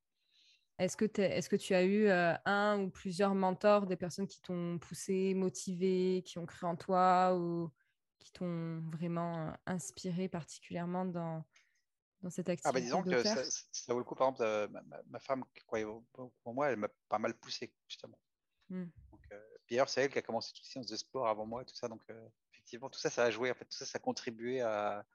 [0.78, 4.28] Est-ce que, t'es- est-ce que tu as eu euh, un ou plusieurs mentors, des personnes
[4.28, 7.72] qui t'ont poussé, motivé, qui ont cru en toi ou
[8.20, 11.44] qui t'ont vraiment euh, inspiré particulièrement dans,
[12.22, 14.68] dans cette activité Ah bah disons que ça, ça vaut le coup, par exemple, euh,
[14.68, 15.44] ma, ma- femme
[16.46, 18.20] en moi, elle m'a pas mal poussé, justement.
[18.70, 18.86] Hmm.
[19.12, 21.66] Donc, euh, puis c'est elle qui a commencé toutes les séances de sport avant moi,
[21.66, 21.88] tout ça.
[21.88, 22.04] Donc,
[22.54, 23.50] effectivement, tout ça, ça a joué.
[23.50, 25.08] En fait, tout ça, ça a contribué à,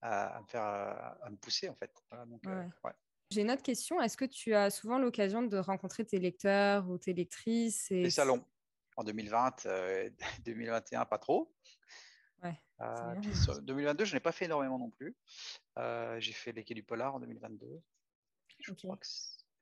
[0.00, 1.92] à, à me faire, à, me pousser, en fait.
[2.10, 2.68] Voilà, donc, euh, Ouais.
[2.84, 2.92] ouais.
[3.30, 4.00] J'ai une autre question.
[4.00, 8.10] Est-ce que tu as souvent l'occasion de rencontrer tes lecteurs ou tes lectrices et Les
[8.10, 8.42] salons
[8.96, 10.08] en 2020, euh,
[10.46, 11.54] 2021, pas trop.
[12.42, 13.30] Ouais, Euh, c'est bien.
[13.30, 15.14] puis sur 2022, je n'ai pas fait énormément non plus.
[15.78, 17.66] Euh, j'ai fait les quais du Polar en 2022.
[18.60, 19.06] Je crois que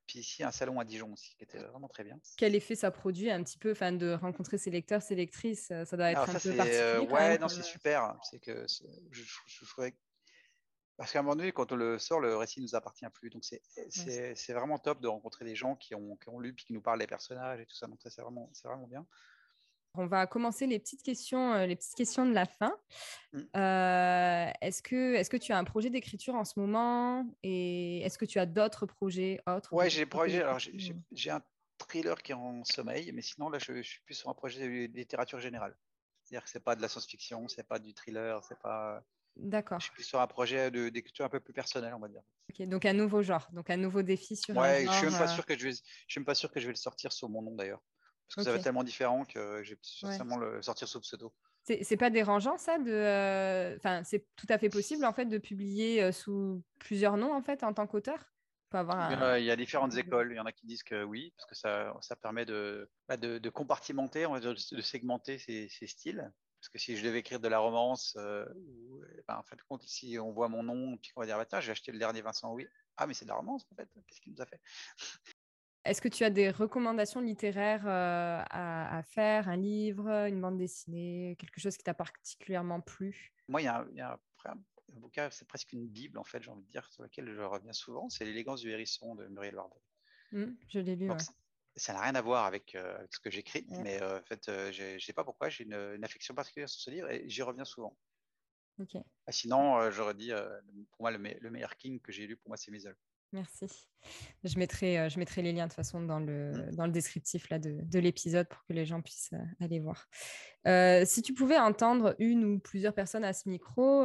[0.07, 2.17] puis ici, un salon à Dijon aussi, qui était vraiment très bien.
[2.37, 5.67] Quel effet ça produit un petit peu, enfin, de rencontrer ses lecteurs, ses lectrices?
[5.67, 6.79] Ça doit être Alors un ça, peu particulier.
[6.81, 8.17] euh, ouais, non, c'est euh, super.
[8.23, 9.93] C'est que je, je, je trouvais-
[10.97, 13.29] parce qu'à un moment donné, quand on le sort, le récit nous appartient plus.
[13.29, 16.65] Donc c'est c'est vraiment top de rencontrer des gens qui ont, qui ont lu puis
[16.65, 17.87] qui nous parlent des personnages et tout ça.
[17.87, 19.05] Donc ça, c'est vraiment bien.
[19.93, 22.75] On va commencer les petites questions, euh, les petites questions de la fin.
[23.33, 23.39] Mm.
[23.55, 27.25] Euh, est-ce que, tu as un projet d'écriture en ce moment?
[27.41, 31.41] Et est-ce que tu as d'autres projets autres Ouais, j'ai un
[31.79, 34.59] thriller qui est en sommeil, mais sinon là, je, je suis plus sur un projet
[34.59, 35.75] de littérature générale.
[36.23, 39.03] C'est-à-dire que c'est pas de la science-fiction, c'est pas du thriller, c'est pas.
[39.39, 39.79] D'accord.
[39.79, 42.21] Je suis plus sur un projet de- d'écriture un peu plus personnel, on va dire.
[42.49, 44.93] Ok, Donc un nouveau genre, donc un nouveau défi sur un Ouais, genre.
[44.93, 46.59] je suis même pas euh, sûr que je vais, je suis même pas sûr que
[46.59, 47.81] je vais le sortir sur mon nom d'ailleurs.
[48.27, 51.33] Parce que ça va être tellement différent que j'ai forcément le sortir sous pseudo.
[51.63, 56.11] C'est pas dérangeant ça de, enfin c'est tout à fait possible en fait de publier
[56.11, 58.19] sous plusieurs noms en fait en tant qu'auteur?
[58.73, 60.31] Il y a différentes écoles.
[60.33, 63.17] Il y en a qui disent que oui, parce que ça, ça permet de, bah,
[63.17, 66.31] de, de, compartimenter, de, segmenter ces, styles.
[66.67, 68.45] Parce que si je devais écrire de la romance, euh,
[69.25, 71.61] ben, en fait, compte, si on voit mon nom, puis qu'on va dire, bah, tiens,
[71.61, 72.67] j'ai acheté le dernier Vincent, oui.
[72.97, 73.87] Ah, mais c'est de la romance, en fait.
[74.05, 74.59] Qu'est-ce qu'il nous a fait?
[75.85, 81.37] Est-ce que tu as des recommandations littéraires euh, à, faire, un livre, une bande dessinée,
[81.39, 83.33] quelque chose qui t'a particulièrement plu?
[83.47, 86.43] Moi, il y a, il y a un bouquin, c'est presque une bible, en fait,
[86.43, 89.55] j'ai envie de dire, sur lequel je reviens souvent, c'est L'élégance du hérisson de Muriel
[89.55, 89.79] Wardel.
[90.33, 91.07] Mmh, je l'ai lu.
[91.77, 94.71] Ça n'a rien à voir avec, euh, ce que j'écris, mais euh, en fait, euh,
[94.71, 97.65] je ne sais pas pourquoi, j'ai une, affection particulière sur ce livre et j'y reviens
[97.65, 97.95] souvent.
[99.25, 100.31] Ah, sinon, j'aurais dit,
[100.91, 102.95] pour moi, le, le, meilleur King que j'ai lu, pour moi, c'est Maisel.
[103.33, 103.67] Merci.
[104.43, 106.75] Je mettrai, euh, je mettrai les liens de toute façon dans le, mmh.
[106.75, 110.07] dans le descriptif là, de, de l'épisode pour que les gens puissent euh, aller voir.
[110.65, 114.03] Euh, si tu pouvais entendre une ou plusieurs personnes à ce micro,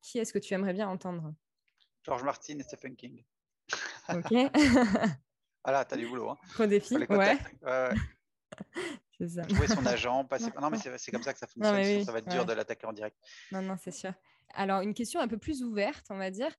[0.00, 1.34] qui est-ce que tu aimerais bien entendre?
[2.04, 3.24] George Martin et Stephen King.
[4.10, 4.32] Ok.
[5.66, 6.30] voilà, t'as du boulot.
[6.30, 6.38] Hein.
[6.50, 7.08] Trop défi, ouais.
[7.10, 7.90] ouais, ouais.
[9.18, 9.42] c'est ça.
[9.42, 10.52] Trouver son agent, passer...
[10.60, 12.04] non, mais c'est comme ça que ça fonctionne.
[12.04, 13.16] ça va être dur de l'attaquer en direct.
[13.50, 14.12] Non, non, c'est sûr.
[14.54, 16.52] Alors, une question un peu plus ouverte, on va dire.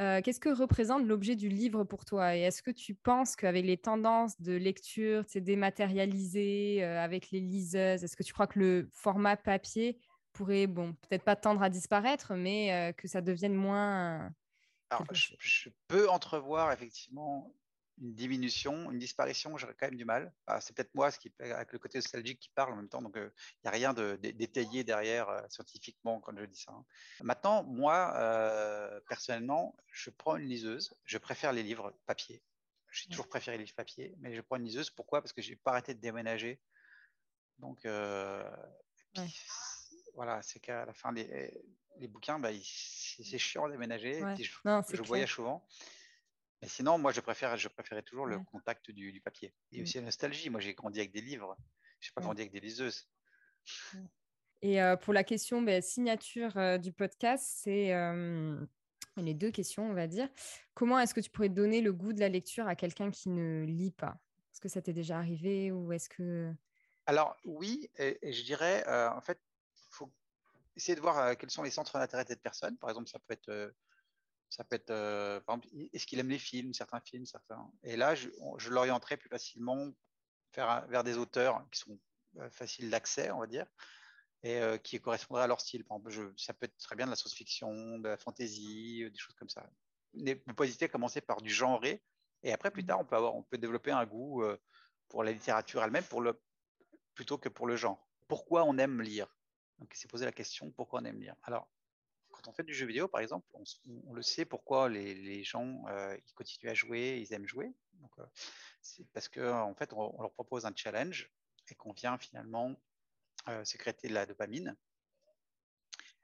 [0.00, 2.36] Euh, qu'est-ce que représente l'objet du livre pour toi?
[2.36, 7.40] Et est-ce que tu penses qu'avec les tendances de lecture, c'est dématérialisé euh, avec les
[7.40, 9.98] liseuses, est-ce que tu crois que le format papier
[10.32, 14.32] pourrait, bon, peut-être pas tendre à disparaître, mais euh, que ça devienne moins.
[14.90, 17.52] Alors, je, peux entrevoir effectivement
[17.98, 20.32] une diminution, une disparition, j'aurais quand même du mal.
[20.60, 23.12] c'est peut-être moi, ce qui, avec le côté nostalgique qui parle en même temps, donc
[23.16, 23.30] il euh,
[23.64, 26.72] n'y a rien de, détaillé derrière euh, scientifiquement quand je dis ça.
[26.72, 26.84] Hein.
[27.22, 32.42] Maintenant, moi, euh, personnellement, je prends une liseuse, je préfère les livres papier.
[32.90, 34.88] J'ai toujours préféré les livres papier, mais je prends une liseuse.
[34.90, 35.20] Pourquoi?
[35.20, 36.60] Parce que j'ai pas arrêté de déménager.
[37.58, 37.80] Donc,
[40.14, 41.52] voilà, c'est qu'à la fin, les,
[41.98, 44.20] les bouquins, bah, c'est chiant à déménager.
[44.38, 45.66] je, je voyage souvent.
[46.64, 49.52] Mais sinon, moi, je, préfère, je préférais toujours le contact du, papier.
[49.70, 50.48] Et aussi la nostalgie.
[50.48, 51.58] Moi, j'ai grandi avec des livres.
[52.00, 53.06] Je n'ai pas grandi avec des liseuses.
[54.62, 58.58] Et euh, pour la question ben, signature euh, du podcast, c'est euh,
[59.18, 60.26] les deux questions, on va dire.
[60.72, 63.66] Comment est-ce que tu pourrais donner le goût de la lecture à quelqu'un qui ne
[63.66, 64.16] lit pas?
[64.50, 66.50] Est-ce que ça t'est déjà arrivé ou est-ce que...
[67.04, 69.38] Alors oui, et, et je dirais, en fait,
[69.76, 70.10] il faut
[70.76, 72.78] essayer de voir quels sont les centres d'intérêt de cette personne.
[72.78, 73.74] Par exemple, ça peut être
[74.54, 77.68] ça peut être, euh, par exemple, est-ce qu'il aime les films, certains films, certains?
[77.82, 78.28] Et là, je,
[78.70, 79.90] l'orienterai plus facilement
[80.54, 81.98] vers, des auteurs qui sont
[82.38, 83.66] euh, faciles d'accès, on va dire,
[84.44, 85.84] et euh, qui correspondraient à leur style.
[85.84, 89.34] Par exemple, ça peut être très bien de la science-fiction, de la fantasy, des choses
[89.34, 89.68] comme ça.
[90.12, 92.04] Ne pas hésiter à commencer par du genré,
[92.44, 94.44] et après, plus tard, on peut, avoir, on peut développer un goût
[95.08, 96.04] pour la littérature elle-même,
[97.14, 98.06] plutôt que pour le genre.
[98.28, 99.26] Pourquoi on aime lire?
[99.78, 101.34] Donc, c'est poser la question pourquoi on aime lire?
[101.42, 101.68] Alors,
[102.44, 106.16] quand on fait du jeu vidéo, par exemple, on, le sait pourquoi les, gens euh,
[106.26, 107.72] ils continuent à jouer, ils aiment jouer.
[108.18, 108.26] Euh,
[108.82, 111.30] c'est parce qu'en en fait, on, leur propose un challenge
[111.68, 112.74] et qu'on vient finalement
[113.48, 114.76] euh, sécréter de la dopamine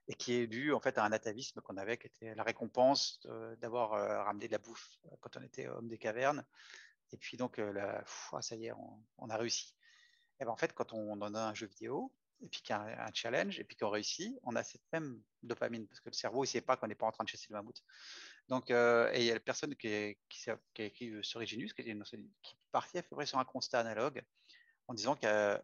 [0.09, 3.21] et qui est dû en fait à un atavisme qu'on avait, qui était la récompense
[3.59, 3.91] d'avoir
[4.25, 6.45] ramené de la bouffe quand on était homme des cavernes.
[7.13, 9.75] Et puis donc, la, ah, ça y est, on, a réussi.
[10.41, 12.79] Et ben, en fait, quand on, en a un jeu vidéo, et puis qu'il y
[12.79, 16.15] a un, challenge, et puis qu'on réussit, on a cette même dopamine, parce que le
[16.15, 17.83] cerveau, il ne sait pas qu'on n'est pas en train de chasser le mammouth.
[18.49, 21.73] Donc, euh, et il y a la personne qui, qui, qui a écrit sur Reginus,
[21.73, 24.23] qui, qui partit à peu près sur un constat analogue,
[24.89, 25.63] en disant qu'avec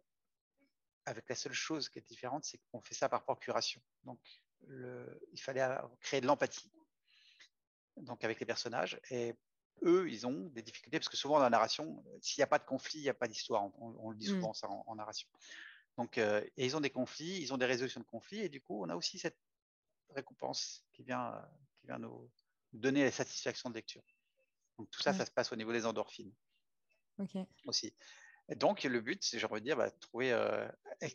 [1.28, 3.80] la seule chose qui est différente, c'est qu'on fait ça par procuration.
[4.04, 4.20] Donc,
[4.66, 5.66] le, il fallait
[6.00, 6.70] créer de l'empathie
[7.96, 9.34] donc avec les personnages, et
[9.84, 12.58] eux, ils ont des difficultés, parce que souvent dans la narration, s'il n'y a pas
[12.58, 13.70] de conflit, il n'y a pas d'histoire.
[13.78, 14.34] On, le dit mmh.
[14.34, 15.28] souvent ça en narration.
[15.96, 18.60] Donc, euh, et ils ont des conflits, ils ont des résolutions de conflits, et du
[18.60, 19.38] coup, on a aussi cette
[20.10, 21.42] récompense qui vient,
[21.80, 22.30] qui vient nous
[22.72, 24.02] donner la satisfaction de lecture.
[24.78, 26.32] Donc, tout ça, ça se passe au niveau des endorphines.
[27.18, 27.38] Ok.
[27.66, 27.94] Aussi.
[28.48, 30.68] Et donc, le but, c'est, j'ai envie de dire, bah, trouver, euh,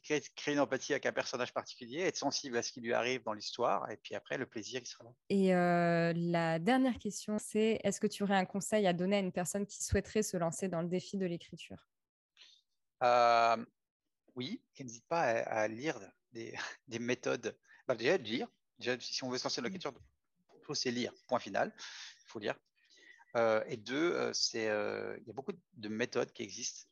[0.03, 3.31] créer, une empathie avec un personnage particulier, être sensible à ce qui lui arrive dans
[3.31, 5.11] l'histoire, et puis après, le plaisir, il sera là.
[5.29, 9.19] Et euh, la dernière question, c'est est-ce que tu aurais un conseil à donner à
[9.19, 11.87] une personne qui souhaiterait se lancer dans le défi de l'écriture?
[14.35, 15.99] Oui, qui n'hésite pas à, lire
[16.31, 17.57] des, méthodes.
[17.87, 18.47] Bah, déjà, lire.
[18.79, 19.93] Déjà, si on veut se lancer dans l'écriture,
[20.57, 21.73] il faut c'est lire, point final.
[21.77, 22.55] Il faut lire.
[23.37, 26.89] Euh, et deux, euh, c'est, euh, il y a beaucoup de méthodes qui existent,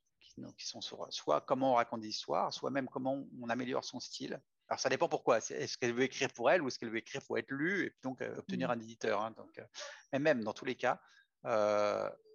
[0.57, 3.99] qui, sont sur soit comment on raconte des histoires, soit même comment on améliore son
[3.99, 4.39] style.
[4.69, 5.39] Alors, ça dépend pourquoi.
[5.39, 7.93] Est-ce qu'elle veut écrire pour elle ou est-ce qu'elle veut écrire pour être lue et
[8.03, 8.71] donc obtenir mmh.
[8.71, 9.59] un éditeur hein, donc,
[10.13, 11.01] Mais même dans tous les cas,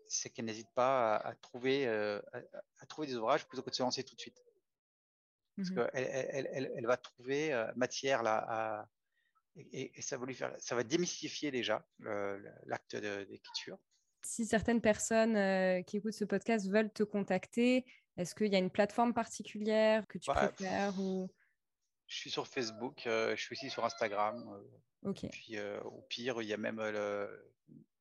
[0.07, 4.03] c'est qu'elle n'hésite pas à, trouver, à, trouver des ouvrages plutôt que de se lancer
[4.03, 4.43] tout de suite.
[5.57, 8.89] Parce mmh qu'elle elle, elle, va trouver matière là
[9.57, 11.87] et, ça va lui faire, ça va démystifier déjà
[12.67, 13.79] l'acte d'écriture.
[14.23, 17.85] Si certaines personnes qui écoutent ce podcast veulent te contacter,
[18.17, 21.31] est-ce qu'il y a une plateforme particulière que tu bah, préfères ou...
[22.07, 24.45] Je suis sur Facebook, je suis aussi sur Instagram.
[25.05, 25.27] ok.
[25.31, 26.81] Puis au pire, il y a même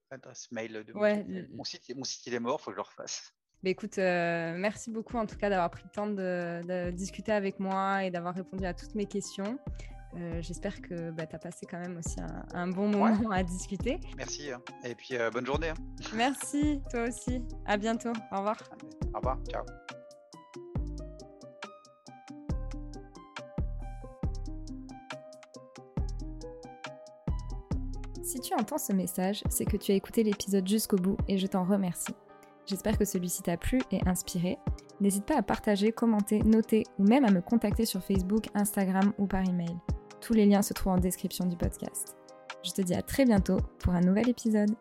[0.10, 1.96] l'adresse mail de mon, site.
[1.96, 3.34] Mon site il est mort, il faut que je le refasse.
[3.64, 7.62] Bah, écoute, euh, merci beaucoup en tout cas d'avoir pris le temps de, discuter avec
[7.62, 9.58] moi et d'avoir répondu à toutes mes questions.
[10.18, 12.18] Euh, j'espère que bah, tu as passé quand même aussi
[12.54, 14.02] un, bon moment à discuter.
[14.18, 14.62] Merci hein.
[14.84, 15.70] et puis euh, bonne journée.
[15.70, 15.76] Hein.
[16.14, 17.42] Merci, toi aussi.
[17.66, 18.12] À bientôt.
[18.34, 18.58] Au revoir.
[19.14, 19.40] Au revoir.
[19.50, 19.64] Ciao.
[28.24, 31.48] Si tu entends ce message, c'est que tu as écouté l'épisode jusqu'au bout et je
[31.48, 32.14] t'en remercie.
[32.66, 34.58] J'espère que celui-ci t'a plu et inspiré.
[35.02, 39.28] N'hésite pas à partager, commenter, noter ou même à me contacter sur Facebook, Instagram ou
[39.28, 39.76] par email.
[40.22, 42.16] Tous les liens se trouvent en description du podcast.
[42.64, 44.72] Je te dis à très bientôt pour un nouvel épisode.